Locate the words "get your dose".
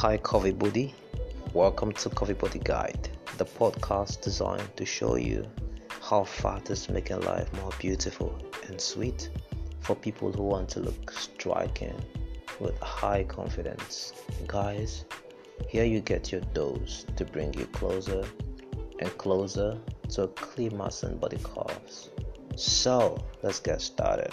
16.00-17.04